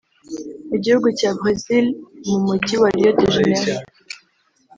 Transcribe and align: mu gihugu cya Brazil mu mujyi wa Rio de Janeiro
mu 0.69 0.75
gihugu 0.83 1.07
cya 1.19 1.31
Brazil 1.39 1.85
mu 2.27 2.37
mujyi 2.45 2.75
wa 2.81 2.89
Rio 2.95 3.11
de 3.17 3.25
Janeiro 3.33 3.83